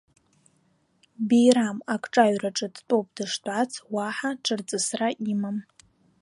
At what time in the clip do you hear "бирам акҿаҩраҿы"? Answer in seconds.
1.27-2.67